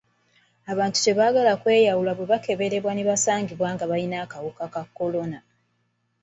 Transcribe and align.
Abantu 0.71 0.97
tebaagala 1.05 1.51
kweyawula 1.61 2.11
bwe 2.15 2.29
bakeberebwa 2.31 2.91
ne 2.93 3.03
kizuulibwa 3.09 3.67
nga 3.73 3.85
balina 3.89 4.15
akawuka 4.25 4.65
ka 4.73 4.81
kolona. 4.97 5.39